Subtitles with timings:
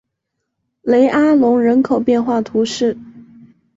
[0.81, 2.97] 雷阿隆人口变化图示